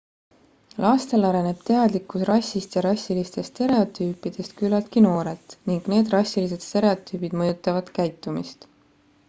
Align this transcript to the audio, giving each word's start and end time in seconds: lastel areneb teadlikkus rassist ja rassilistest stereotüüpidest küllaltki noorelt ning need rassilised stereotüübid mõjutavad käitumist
lastel 0.83 1.25
areneb 1.27 1.59
teadlikkus 1.67 2.23
rassist 2.29 2.77
ja 2.79 2.83
rassilistest 2.85 3.53
stereotüüpidest 3.53 4.55
küllaltki 4.63 5.03
noorelt 5.07 5.57
ning 5.73 5.93
need 5.95 6.11
rassilised 6.17 6.67
stereotüübid 6.71 7.37
mõjutavad 7.43 7.93
käitumist 8.01 8.71